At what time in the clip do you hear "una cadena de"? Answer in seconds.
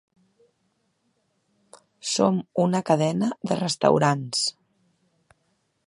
2.65-3.59